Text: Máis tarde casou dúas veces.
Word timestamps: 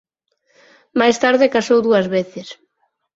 Máis 0.99 1.17
tarde 1.23 1.53
casou 1.55 1.79
dúas 1.87 2.07
veces. 2.15 2.47